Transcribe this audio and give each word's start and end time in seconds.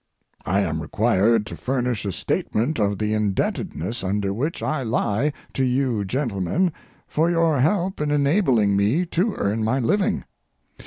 I 0.47 0.61
am 0.61 0.81
required 0.81 1.45
to 1.45 1.55
furnish 1.55 2.05
a 2.05 2.11
statement 2.11 2.79
of 2.79 2.97
the 2.97 3.13
indebtedness 3.13 4.03
under 4.03 4.33
which 4.33 4.63
I 4.63 4.81
lie 4.81 5.31
to 5.53 5.63
you 5.63 6.05
gentlemen 6.05 6.73
for 7.07 7.29
your 7.29 7.59
help 7.59 8.01
in 8.01 8.09
enabling 8.09 8.75
me 8.75 9.05
to 9.05 9.35
earn 9.35 9.63
my 9.63 9.77
living. 9.77 10.23